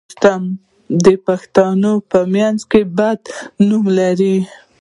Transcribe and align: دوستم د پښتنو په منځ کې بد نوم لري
دوستم 0.03 0.43
د 1.05 1.07
پښتنو 1.25 1.93
په 2.11 2.19
منځ 2.33 2.59
کې 2.71 2.81
بد 2.97 3.21
نوم 3.67 3.85
لري 3.99 4.37